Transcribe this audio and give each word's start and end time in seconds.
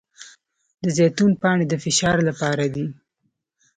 د 0.83 0.85
زیتون 0.97 1.31
پاڼې 1.41 1.65
د 1.69 1.73
فشار 1.83 2.17
لپاره 2.29 2.65
دي. 2.73 2.85